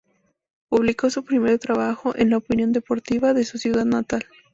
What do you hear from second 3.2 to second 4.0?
de su ciudad